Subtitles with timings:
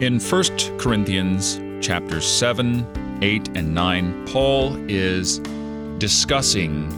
[0.00, 5.40] In 1 Corinthians chapters 7, 8, and 9, Paul is
[5.98, 6.88] discussing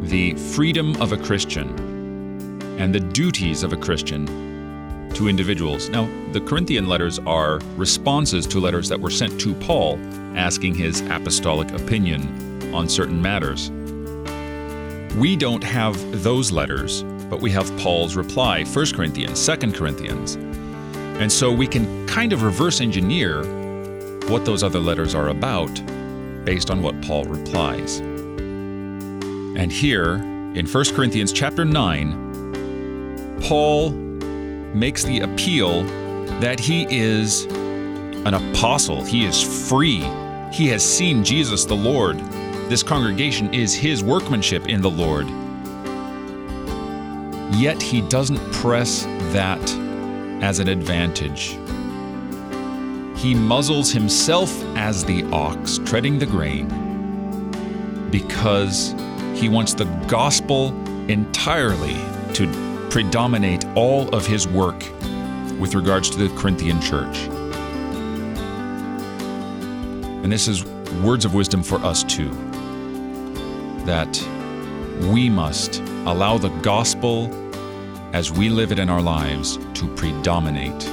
[0.00, 1.68] the freedom of a Christian
[2.78, 4.24] and the duties of a Christian
[5.12, 5.90] to individuals.
[5.90, 9.98] Now, the Corinthian letters are responses to letters that were sent to Paul
[10.38, 13.70] asking his apostolic opinion on certain matters.
[15.16, 20.38] We don't have those letters, but we have Paul's reply, 1 Corinthians, 2 Corinthians.
[21.18, 23.42] And so we can kind of reverse engineer
[24.28, 25.70] what those other letters are about
[26.44, 28.00] based on what Paul replies.
[28.00, 30.16] And here
[30.54, 33.90] in 1 Corinthians chapter 9, Paul
[34.74, 35.84] makes the appeal
[36.40, 40.00] that he is an apostle, he is free,
[40.52, 42.18] he has seen Jesus the Lord.
[42.68, 45.26] This congregation is his workmanship in the Lord.
[47.54, 49.85] Yet he doesn't press that
[50.42, 51.58] as an advantage.
[53.16, 56.68] He muzzles himself as the ox treading the grain
[58.10, 58.94] because
[59.34, 60.68] he wants the gospel
[61.08, 61.96] entirely
[62.34, 62.46] to
[62.90, 64.78] predominate all of his work
[65.58, 67.16] with regards to the Corinthian church.
[70.22, 70.64] And this is
[71.02, 72.30] words of wisdom for us too
[73.84, 74.20] that
[75.12, 77.28] we must allow the gospel
[78.12, 80.84] as we live it in our lives to predominate.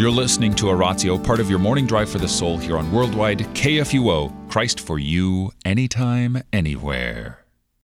[0.00, 3.40] You're listening to Oratio, part of your morning drive for the soul here on Worldwide
[3.54, 7.41] KFUO, Christ for you, anytime, anywhere.